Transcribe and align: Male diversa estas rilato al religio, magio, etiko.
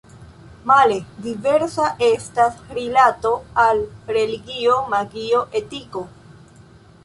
Male 0.69 0.95
diversa 1.25 1.89
estas 2.07 2.57
rilato 2.79 3.35
al 3.67 3.85
religio, 4.17 4.81
magio, 4.97 5.47
etiko. 5.63 6.07